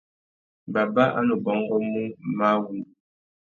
Baba 0.73 1.05
a 1.17 1.19
nu 1.27 1.35
bôngômú 1.45 2.01
máh 2.37 2.57
wŭndú. 2.63 2.91